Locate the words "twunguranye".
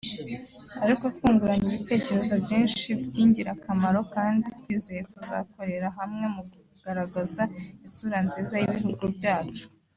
1.15-1.67